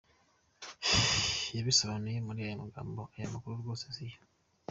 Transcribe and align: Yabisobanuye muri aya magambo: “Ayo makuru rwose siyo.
Yabisobanuye 1.55 2.19
muri 2.27 2.39
aya 2.45 2.61
magambo: 2.63 3.01
“Ayo 3.15 3.27
makuru 3.33 3.61
rwose 3.61 3.85
siyo. 3.95 4.19